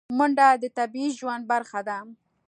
منډه 0.17 0.47
د 0.63 0.65
طبیعي 0.77 1.09
ژوند 1.19 1.43
برخه 1.51 1.79
ده 1.87 1.97